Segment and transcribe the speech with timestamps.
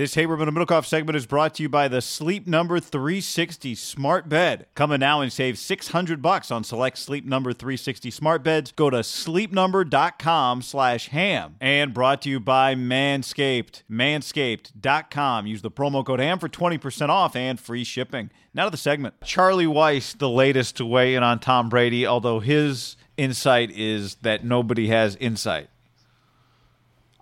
[0.00, 4.30] This Haberman and Middlekauff segment is brought to you by the Sleep Number 360 Smart
[4.30, 4.64] Bed.
[4.74, 8.72] Come in now and save 600 bucks on select Sleep Number 360 smart beds.
[8.72, 11.56] Go to sleepnumber.com slash ham.
[11.60, 13.82] And brought to you by Manscaped.
[13.90, 15.46] Manscaped.com.
[15.46, 18.30] Use the promo code ham for 20% off and free shipping.
[18.54, 19.16] Now to the segment.
[19.22, 24.46] Charlie Weis, the latest to weigh in on Tom Brady, although his insight is that
[24.46, 25.68] nobody has insight.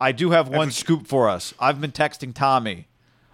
[0.01, 1.55] I do have one scoop for us.
[1.59, 2.87] I've been texting Tommy.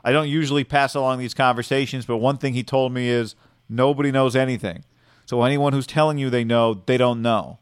[0.03, 3.35] I don't usually pass along these conversations, but one thing he told me is
[3.69, 4.85] nobody knows anything.
[5.27, 7.59] So anyone who's telling you they know, they don't know.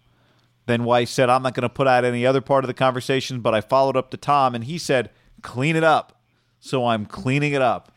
[0.66, 3.40] Then Weis said, I'm not going to put out any other part of the conversation,
[3.40, 5.10] but I followed up to Tom, and he said,
[5.42, 6.20] clean it up.
[6.60, 7.92] So I'm cleaning it up.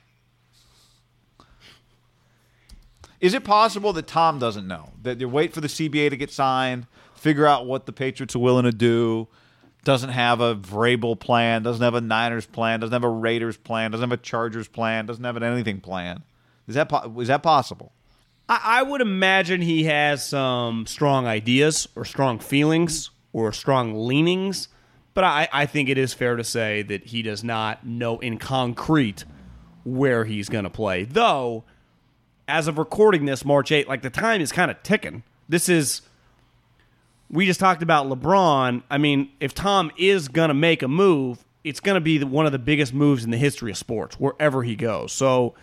[3.21, 4.91] Is it possible that Tom doesn't know?
[5.03, 8.39] That you wait for the CBA to get signed, figure out what the Patriots are
[8.39, 9.27] willing to do,
[9.85, 13.91] doesn't have a Vrabel plan, doesn't have a Niners plan, doesn't have a Raiders plan,
[13.91, 16.23] doesn't have a Chargers plan, doesn't have an anything plan.
[16.67, 17.93] Is that po- is that possible?
[18.49, 24.67] I, I would imagine he has some strong ideas or strong feelings or strong leanings,
[25.13, 28.39] but I, I think it is fair to say that he does not know in
[28.39, 29.23] concrete
[29.83, 31.03] where he's going to play.
[31.03, 31.63] Though,
[32.47, 35.21] as of recording this, March 8th, like the time is kind of ticking.
[35.47, 36.01] This is
[37.29, 38.83] we just talked about LeBron.
[38.89, 42.27] I mean, if Tom is going to make a move, it's going to be the,
[42.27, 45.11] one of the biggest moves in the history of sports, wherever he goes.
[45.11, 45.55] So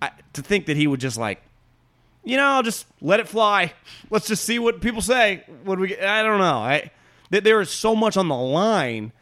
[0.00, 1.42] I, to think that he would just like,
[2.24, 3.72] you know, I'll just let it fly.
[4.10, 5.44] Let's just see what people say.
[5.64, 5.98] What we?
[5.98, 6.58] I don't know.
[6.58, 6.90] I
[7.30, 9.12] th- there is so much on the line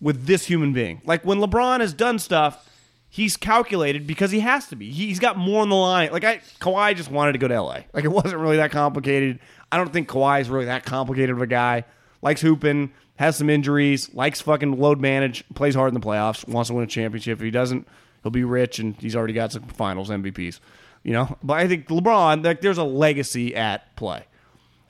[0.00, 1.00] with this human being.
[1.04, 2.68] Like when LeBron has done stuff,
[3.08, 4.90] he's calculated because he has to be.
[4.90, 6.10] He's got more on the line.
[6.10, 7.80] Like I, Kawhi just wanted to go to LA.
[7.92, 9.38] Like it wasn't really that complicated.
[9.74, 11.82] I don't think Kawhi is really that complicated of a guy.
[12.22, 16.68] Likes hooping, has some injuries, likes fucking load manage, plays hard in the playoffs, wants
[16.68, 17.40] to win a championship.
[17.40, 17.88] If he doesn't,
[18.22, 20.60] he'll be rich, and he's already got some finals MVPs.
[21.02, 24.26] You know, but I think LeBron, like, there's a legacy at play.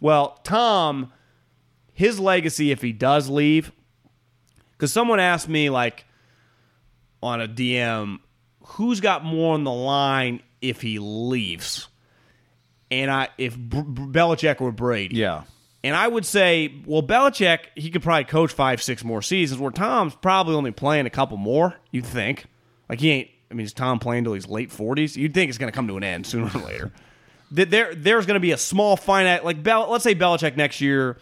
[0.00, 1.14] Well, Tom,
[1.94, 3.72] his legacy, if he does leave,
[4.72, 6.04] because someone asked me like
[7.22, 8.18] on a DM,
[8.64, 11.88] who's got more on the line if he leaves?
[13.02, 15.42] And I, if B- B- Belichick or Brady, Yeah.
[15.82, 19.70] and I would say, well, Belichick, he could probably coach five, six more seasons, where
[19.70, 22.46] Tom's probably only playing a couple more, you'd think.
[22.88, 25.16] Like, he ain't, I mean, is Tom playing till he's late 40s?
[25.16, 26.92] You'd think it's going to come to an end sooner or later.
[27.50, 30.80] That there, There's going to be a small finite, like, Bel- let's say Belichick next
[30.80, 31.18] year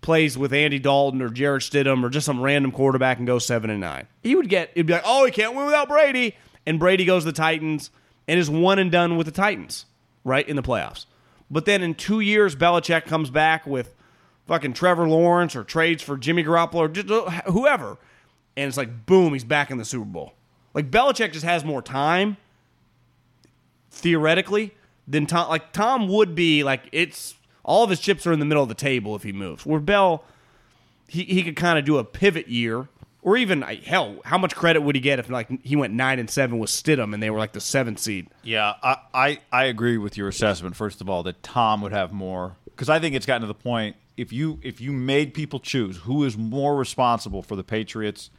[0.00, 3.68] plays with Andy Dalton or Jarrett Stidham or just some random quarterback and goes 7
[3.68, 4.06] and 9.
[4.22, 6.34] He would get, it'd be like, oh, he can't win without Brady.
[6.64, 7.90] And Brady goes to the Titans
[8.28, 9.84] and is one and done with the Titans,
[10.26, 11.06] right, in the playoffs.
[11.50, 13.94] But then in two years, Belichick comes back with
[14.46, 17.96] fucking Trevor Lawrence or trades for Jimmy Garoppolo or just uh, whoever.
[18.56, 20.34] and it's like boom, he's back in the Super Bowl.
[20.74, 22.36] Like Belichick just has more time
[23.90, 24.74] theoretically
[25.06, 25.48] than Tom.
[25.48, 27.34] Like Tom would be like it's
[27.64, 29.64] all of his chips are in the middle of the table if he moves.
[29.64, 30.24] Where Bell,
[31.08, 32.88] he he could kind of do a pivot year,
[33.26, 36.30] or even hell, how much credit would he get if like he went nine and
[36.30, 38.28] seven with Stidham and they were like the seventh seed?
[38.44, 40.76] Yeah, I, I, I agree with your assessment.
[40.76, 43.54] First of all, that Tom would have more because I think it's gotten to the
[43.54, 48.30] point if you if you made people choose who is more responsible for the Patriots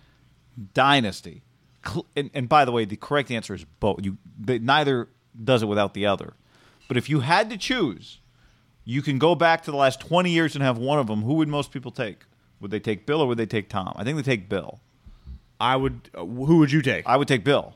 [0.74, 1.44] dynasty,
[2.16, 4.00] and, and by the way, the correct answer is both.
[4.02, 5.10] You they, neither
[5.44, 6.34] does it without the other.
[6.88, 8.22] But if you had to choose,
[8.86, 11.24] you can go back to the last twenty years and have one of them.
[11.24, 12.24] Who would most people take?
[12.60, 13.94] Would they take Bill or would they take Tom?
[13.96, 14.80] I think they take Bill.
[15.60, 16.10] I would.
[16.14, 17.06] Uh, who would you take?
[17.08, 17.74] I would take Bill,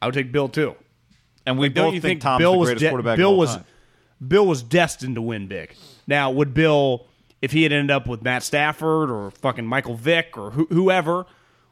[0.00, 0.74] I would take Bill too.
[1.46, 3.16] and we Don't both think, think Tom's Bill the greatest de- quarterback.
[3.16, 3.64] Bill of all was time.
[4.26, 5.74] Bill was destined to win big.
[6.06, 7.06] Now, would Bill,
[7.42, 11.26] if he had ended up with Matt Stafford or fucking Michael Vick or who whoever,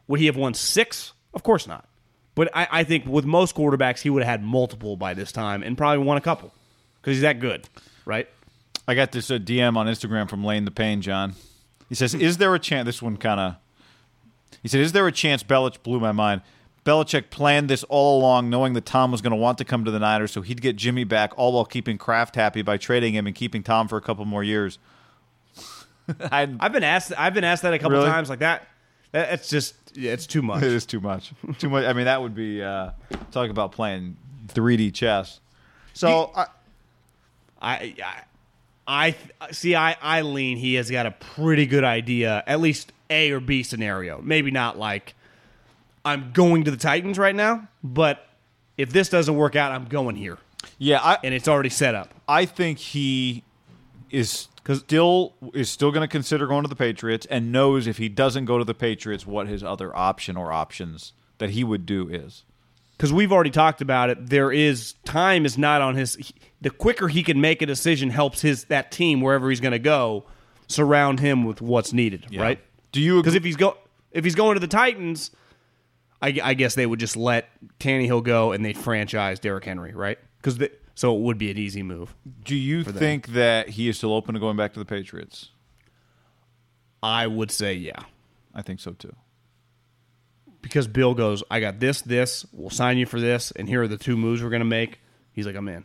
[0.06, 1.12] would he have won six?
[1.34, 1.86] Of course not.
[2.34, 5.62] But I, I think with most quarterbacks, he would have had multiple by this time
[5.62, 6.52] and probably won a couple
[7.00, 7.68] because he's that good,
[8.06, 8.26] right?
[8.88, 11.34] I got this uh, DM on Instagram from Lane the Pain, John.
[11.92, 13.56] He says, "Is there a chance?" This one kind of.
[14.62, 16.40] He said, "Is there a chance?" Belichick blew my mind.
[16.86, 19.90] Belichick planned this all along, knowing that Tom was going to want to come to
[19.90, 23.26] the Niners, so he'd get Jimmy back, all while keeping Kraft happy by trading him
[23.26, 24.78] and keeping Tom for a couple more years.
[26.18, 27.12] I, I've been asked.
[27.18, 28.08] I've been asked that a couple Really?
[28.08, 28.30] times.
[28.30, 28.66] Like that.
[29.10, 29.74] that it's just.
[29.94, 30.62] Yeah, it's too much.
[30.62, 31.34] it is too much.
[31.58, 31.84] Too much.
[31.84, 32.92] I mean, that would be uh,
[33.32, 34.16] talk about playing
[34.48, 35.40] 3D chess.
[35.92, 36.46] So I,
[37.60, 38.22] I, I,
[38.86, 39.14] I
[39.52, 39.74] see.
[39.74, 40.56] I, I lean.
[40.56, 44.20] He has got a pretty good idea, at least A or B scenario.
[44.20, 45.14] Maybe not like
[46.04, 48.26] I'm going to the Titans right now, but
[48.76, 50.38] if this doesn't work out, I'm going here,
[50.78, 52.12] yeah, I, and it's already set up.
[52.28, 53.44] I think he
[54.10, 57.98] is because still is still going to consider going to the Patriots and knows if
[57.98, 61.86] he doesn't go to the Patriots what his other option or options that he would
[61.86, 62.44] do is.
[63.02, 64.28] Because we've already talked about it.
[64.28, 66.14] There is time is not on his.
[66.14, 69.72] he- the quicker he can make a decision helps his that team wherever he's going
[69.72, 70.24] to go
[70.68, 72.28] surround him with what's needed.
[72.40, 72.60] Right?
[72.92, 73.76] Do you Because if he's go
[74.12, 75.32] if he's going to the Titans,
[76.22, 77.48] I, I guess they would just let
[77.80, 80.20] Tannehill go and they franchise Derrick Henry, right?
[80.40, 80.60] Because
[80.94, 82.14] so it would be an easy move.
[82.44, 85.48] do you think that he is still open to going back to the Patriots?
[87.02, 88.04] I would say yeah,
[88.54, 89.16] I think so too.
[90.62, 92.46] Because Bill goes, I got this, this.
[92.52, 95.00] We'll sign you for this, and here are the two moves we're going to make.
[95.32, 95.84] He's like, I'm in.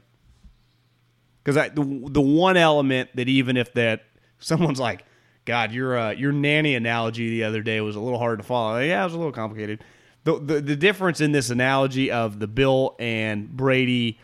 [1.44, 4.04] Because the the one element that even if that
[4.40, 5.06] someone's like,
[5.46, 8.80] God, your uh, your nanny analogy the other day was a little hard to follow.
[8.80, 9.84] Yeah, it was a little complicated.
[10.26, 14.20] The, the the difference in this analogy of the Bill and Brady,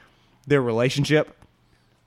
[0.46, 1.36] their relationship,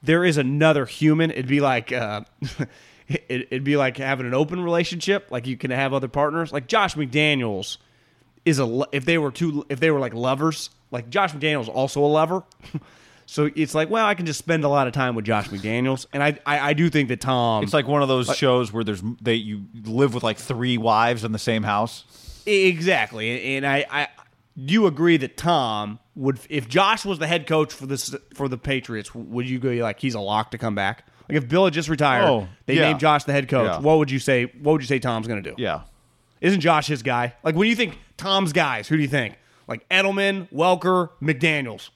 [0.02, 1.30] there is another human.
[1.30, 2.20] It'd be like uh,
[3.08, 5.28] it, it'd be like having an open relationship.
[5.30, 6.52] Like you can have other partners.
[6.52, 7.78] Like Josh McDaniels
[8.46, 10.70] is a if they were two if they were like lovers.
[10.90, 12.44] Like Josh McDaniels also a lover.
[13.26, 16.06] so it's like well I can just spend a lot of time with Josh McDaniels,
[16.14, 18.84] and I I, I do think that Tom It's like one of those shows where
[18.84, 22.04] there's they you live with like three wives in the same house.
[22.46, 24.08] Exactly, and I, I,
[24.54, 28.56] you agree that Tom would, if Josh was the head coach for this for the
[28.56, 31.04] Patriots, would you go like he's a lock to come back?
[31.28, 32.82] Like if Bill had just retired, Oh, they yeah.
[32.82, 33.66] named Josh the head coach.
[33.66, 33.80] Yeah.
[33.80, 34.44] What would you say?
[34.44, 35.56] What would you say Tom's going to do?
[35.60, 35.82] Yeah.
[36.40, 37.34] Isn't Josh his guy?
[37.42, 39.38] Like when you think Tom's guys, who do you think?
[39.68, 41.90] Like Edelman, Welker, McDaniel's,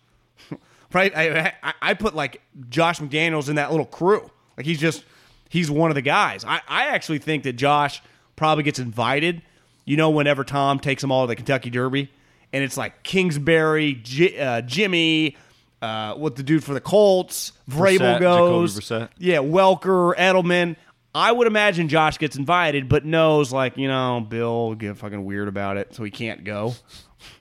[0.93, 1.17] right?
[1.17, 4.31] I, I I put like Josh McDaniel's in that little crew.
[4.57, 5.05] Like he's just
[5.49, 6.45] he's one of the guys.
[6.45, 8.03] I I actually think that Josh
[8.37, 9.43] probably gets invited.
[9.85, 12.11] You know, whenever Tom takes them all to the Kentucky Derby,
[12.53, 15.37] and it's like Kingsbury, J- uh, Jimmy,
[15.83, 20.77] uh, what the dude for the Colts, Vrabel Brissett, goes, yeah, Welker, Edelman.
[21.15, 25.25] I would imagine Josh gets invited, but knows like you know Bill will get fucking
[25.25, 26.75] weird about it, so he can't go.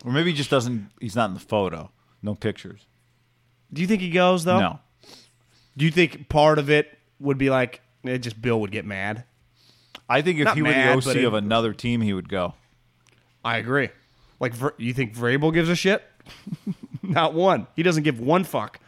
[0.04, 1.92] Or maybe he just doesn't he's not in the photo.
[2.22, 2.86] No pictures.
[3.72, 4.60] Do you think he goes though?
[4.60, 4.80] No.
[5.78, 9.24] Do you think part of it would be like it just Bill would get mad?
[10.10, 12.56] I think if Not he were the OC it- of another team, he would go.
[13.46, 13.90] I agree.
[14.40, 16.04] Like, you think Vrabel gives a shit?
[17.04, 17.68] Not one.
[17.76, 18.80] He doesn't give one fuck.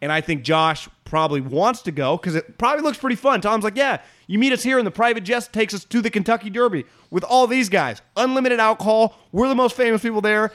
[0.00, 3.42] And I think Josh probably wants to go because it probably looks pretty fun.
[3.42, 6.08] Tom's like, yeah, you meet us here, and the private jet takes us to the
[6.08, 8.00] Kentucky Derby with all these guys.
[8.16, 9.18] Unlimited alcohol.
[9.30, 10.52] We're the most famous people there.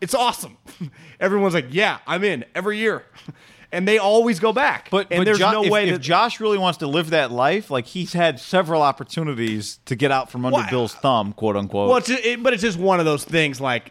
[0.00, 0.58] It's awesome.
[1.20, 3.04] Everyone's like, yeah, I'm in every year.
[3.74, 4.90] And they always go back.
[4.90, 7.08] But, and but there's Jo- no if, way if that Josh really wants to live
[7.08, 10.98] that life, like he's had several opportunities to get out from under Why- Bill's uh,
[10.98, 11.88] thumb, quote unquote.
[11.88, 13.90] Well, it's it, but it's just one of those things like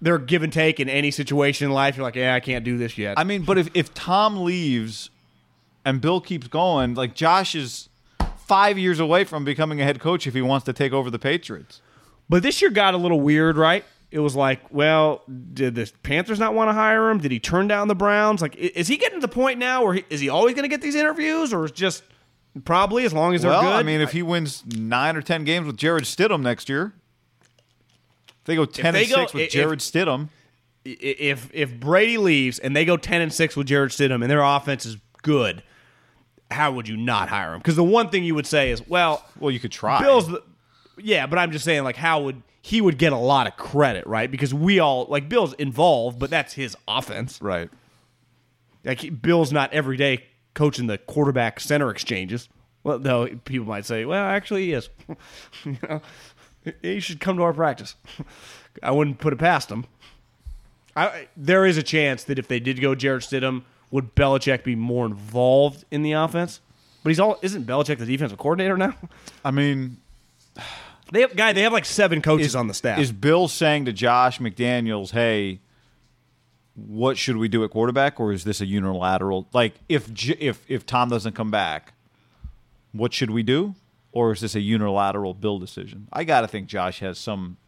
[0.00, 1.96] they're give and take in any situation in life.
[1.96, 3.16] You're like, yeah, I can't do this yet.
[3.16, 5.10] I mean, but if, if Tom leaves
[5.84, 7.88] and Bill keeps going, like Josh is
[8.46, 11.18] five years away from becoming a head coach if he wants to take over the
[11.18, 11.80] Patriots.
[12.28, 13.84] But this year got a little weird, right?
[14.10, 15.22] It was like, well,
[15.54, 17.18] did the Panthers not want to hire him?
[17.18, 18.42] Did he turn down the Browns?
[18.42, 20.68] Like, is he getting to the point now where he, is he always going to
[20.68, 22.02] get these interviews, or is just
[22.64, 23.72] probably as long as they're Well, good?
[23.72, 26.92] I mean, if he wins nine or ten games with Jarrett Stidham next year,
[28.28, 30.28] if they go ten they and go- six with if- Jarrett Stidham,
[30.84, 34.42] if if Brady leaves and they go ten and six with Jarrett Stidham and their
[34.42, 35.62] offense is good,
[36.52, 37.58] how would you not hire him?
[37.60, 40.00] Because the one thing you would say is, well, well, you could try.
[40.00, 40.42] Bill's the,
[40.98, 44.06] yeah, but I'm just saying, like, how would he would get a lot of credit,
[44.06, 44.30] right?
[44.30, 47.40] Because we all like Bill's involved, but that's his offense.
[47.42, 47.68] right.
[48.84, 52.48] Like he- Bill's not every day coaching the quarterback center exchanges.
[52.84, 54.88] Well, though people might say, well, actually, he is.
[55.64, 56.00] you know,
[56.82, 57.94] he should come to our practice.
[58.82, 59.86] I wouldn't put it past him.
[60.96, 64.74] I, there is a chance that if they did go Jarrett Stidham, would Belichick be
[64.74, 66.60] more involved in the offense?
[67.04, 68.94] But he's all isn't Belichick the defensive coordinator now?
[69.44, 69.98] I mean,
[71.12, 71.52] They have guy.
[71.52, 72.98] They have like seven coaches on the staff.
[72.98, 75.60] is Bill saying to Josh McDaniels, "Hey,
[76.74, 79.46] what should we do at quarterback, or is this a unilateral?
[79.52, 80.08] Like, if
[80.40, 81.92] if if Tom doesn't come back,
[82.92, 83.74] what should we do,
[84.12, 86.08] or is this a unilateral Bill decision?
[86.12, 87.58] I got to think Josh has some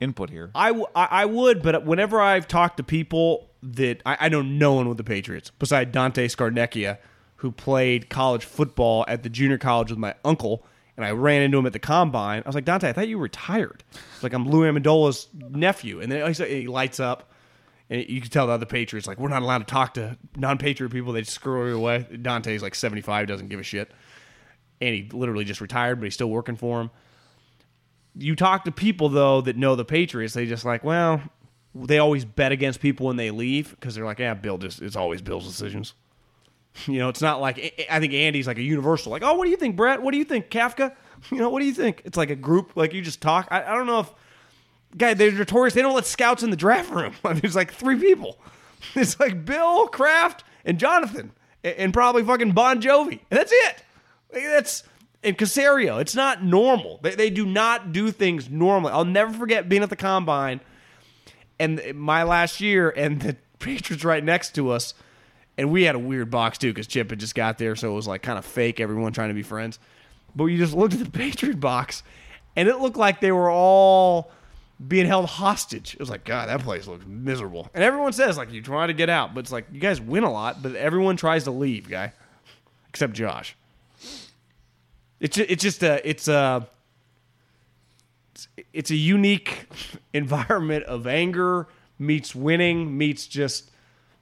[0.00, 0.50] input here.
[0.54, 4.42] I, w- I I would, but whenever I've talked to people that I, I know
[4.42, 6.98] no one with the Patriots besides Dante Scarnecchia,
[7.36, 10.64] who played college football at the junior college with my uncle,
[10.96, 12.42] and I ran into him at the combine.
[12.44, 13.84] I was like, Dante, I thought you retired.
[14.14, 17.32] It's like I'm Louis Amendola's nephew, and then he lights up.
[17.88, 20.90] And you can tell the other Patriots like we're not allowed to talk to non-Patriot
[20.90, 21.12] people.
[21.12, 22.04] They just screw it away.
[22.20, 23.92] Dante's like 75, doesn't give a shit,
[24.80, 26.90] and he literally just retired, but he's still working for him
[28.18, 31.20] you talk to people though that know the Patriots, they just like, well,
[31.84, 34.96] they always bet against people when they leave because they're like, yeah, Bill just it's
[34.96, 35.94] always Bill's decisions.
[36.86, 39.50] You know, it's not like I think Andy's like a universal, like, oh, what do
[39.50, 40.02] you think, Brett?
[40.02, 40.94] What do you think, Kafka?
[41.30, 42.02] You know, what do you think?
[42.04, 43.48] It's like a group, like you just talk.
[43.50, 44.12] I, I don't know if
[44.94, 45.72] guy they're notorious.
[45.72, 47.14] They don't let scouts in the draft room.
[47.24, 48.36] It's like three people.
[48.94, 51.32] It's like Bill, Kraft, and Jonathan,
[51.64, 53.82] and, and probably fucking Bon Jovi, and that's it.
[54.30, 54.82] Like, that's
[55.24, 56.00] and Caserio.
[56.00, 57.00] It's not normal.
[57.02, 58.92] They, they do not do things normally.
[58.92, 60.60] I'll never forget being at the combine
[61.58, 64.94] and my last year, and the Patriots right next to us,
[65.56, 67.94] and we had a weird box too because Chip had just got there, so it
[67.94, 68.80] was like kind of fake.
[68.80, 69.78] Everyone trying to be friends,
[70.34, 72.02] but you just looked at the Patriot box,
[72.54, 74.30] and it looked like they were all
[74.86, 75.94] being held hostage.
[75.94, 77.70] It was like, God, that place looks miserable.
[77.72, 80.24] And everyone says like you try to get out, but it's like you guys win
[80.24, 82.12] a lot, but everyone tries to leave, guy,
[82.88, 83.56] except Josh.
[85.18, 86.68] It's it's just a it's a
[88.36, 89.66] it's- it's a unique
[90.12, 91.66] environment of anger
[91.98, 93.70] meets winning meets just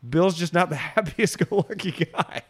[0.08, 2.42] Bill's just not the happiest go lucky guy.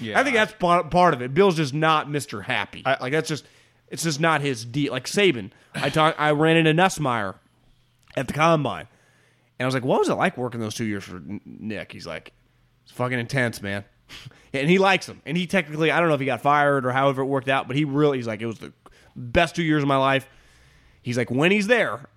[0.00, 1.34] Yeah, I think that's part, part of it.
[1.34, 2.44] Bill's just not Mr.
[2.44, 2.82] Happy.
[2.86, 3.44] I- like that's just
[3.88, 4.92] it's just not his deal.
[4.92, 7.36] Like Saban, I talk, I ran into Nussmeier
[8.16, 8.86] at the combine,
[9.58, 12.06] and I was like, "What was it like working those two years for Nick?" He's
[12.06, 12.32] like,
[12.84, 13.84] "It's fucking intense, man."
[14.52, 15.20] And he likes him.
[15.26, 17.66] And he technically, I don't know if he got fired or however it worked out,
[17.66, 18.72] but he really, he's like, it was the
[19.14, 20.28] best two years of my life.
[21.02, 22.08] He's like, when he's there,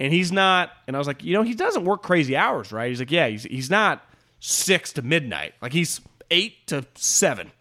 [0.00, 2.88] and he's not, and I was like, you know, he doesn't work crazy hours, right?
[2.88, 4.02] He's like, yeah, he's he's not
[4.40, 7.52] six to midnight, like he's eight to seven,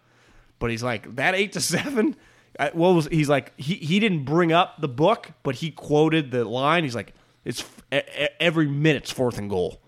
[0.58, 2.15] but he's like that eight to seven.
[2.74, 3.53] What was he's like?
[3.60, 6.84] He he didn't bring up the book, but he quoted the line.
[6.84, 7.63] He's like, it's
[8.39, 9.81] every minute's fourth and goal.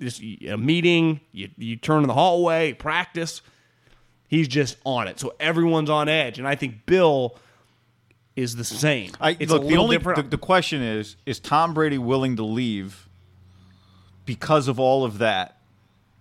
[0.00, 3.42] Just a meeting, you you turn in the hallway, practice.
[4.28, 7.36] He's just on it, so everyone's on edge, and I think Bill
[8.36, 9.12] is the same.
[9.20, 13.08] I, it's look, the only the, the question is: Is Tom Brady willing to leave
[14.24, 15.58] because of all of that?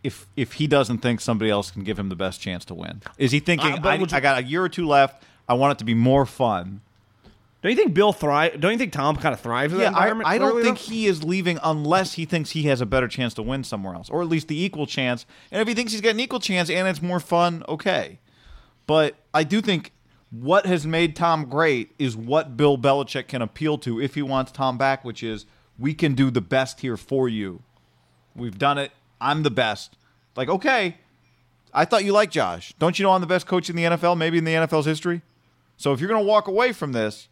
[0.04, 3.02] If if he doesn't think somebody else can give him the best chance to win,
[3.18, 5.24] is he thinking Uh, I, I got a year or two left?
[5.48, 6.82] I want it to be more fun.
[7.62, 8.60] Don't you think Bill thrive?
[8.60, 10.30] Don't you think Tom kind of thrives in that Yeah, I, environment?
[10.30, 13.34] I don't clearly, think he is leaving unless he thinks he has a better chance
[13.36, 15.26] to win somewhere else, or at least the equal chance.
[15.52, 18.20] And if he thinks he's got an equal chance and it's more fun, okay.
[18.86, 19.92] But I do think
[20.30, 24.52] what has made Tom great is what Bill Belichick can appeal to if he wants
[24.52, 25.46] Tom back, which is
[25.80, 27.64] we can do the best here for you.
[28.36, 28.92] We've done it.
[29.20, 29.98] I'm the best.
[30.36, 30.98] Like, okay,
[31.74, 32.74] I thought you liked Josh.
[32.78, 35.22] Don't you know I'm the best coach in the NFL, maybe in the NFL's history?
[35.76, 37.30] So if you're going to walk away from this,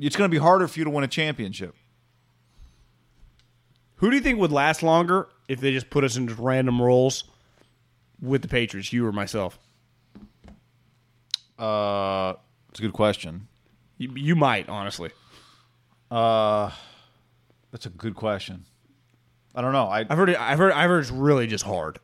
[0.00, 1.74] it's going to be harder for you to win a championship.
[3.96, 7.24] Who do you think would last longer if they just put us into random roles
[8.20, 9.58] with the Patriots, you or myself?
[11.58, 12.34] Uh,
[12.70, 13.46] it's a good question.
[13.98, 15.10] You, you might, honestly.
[16.10, 16.70] Uh,
[17.70, 18.64] that's a good question.
[19.54, 19.86] I don't know.
[19.86, 20.40] I I've heard it.
[20.40, 20.72] I've heard.
[20.72, 21.98] I've heard it's really just hard.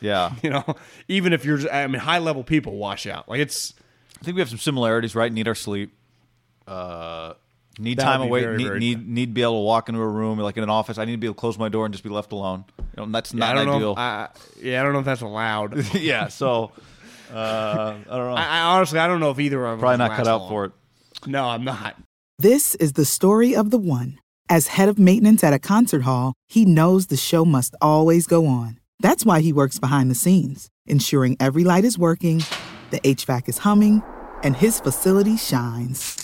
[0.00, 0.32] yeah.
[0.42, 0.64] You know,
[1.08, 3.28] even if you're, I mean, high level people wash out.
[3.28, 3.74] Like it's
[4.20, 5.32] I think we have some similarities, right?
[5.32, 5.92] Need our sleep.
[6.66, 7.34] Uh,
[7.78, 8.42] Need That time away.
[8.42, 10.62] very, need very need need to be able to walk into a room like in
[10.62, 10.96] an office.
[10.96, 12.64] I need to be able to close my door and just be left alone.
[12.78, 13.72] You know, that's I not don't know.
[13.74, 13.92] ideal.
[13.92, 14.28] If, I,
[14.62, 15.94] yeah, I don't know if that's allowed.
[15.94, 16.28] yeah.
[16.28, 16.70] So
[17.32, 18.36] uh, I don't know.
[18.36, 20.48] I, I honestly, I don't know if either of them Probably not cut out long.
[20.50, 20.72] for it.
[21.26, 21.96] No, I'm not.
[22.38, 24.20] This is the story of the one.
[24.48, 28.46] As head of maintenance at a concert hall, he knows the show must always go
[28.46, 28.78] on.
[29.00, 32.42] That's why he works behind the scenes, ensuring every light is working,
[32.90, 34.02] the HVAC is humming,
[34.44, 36.23] and his facility shines.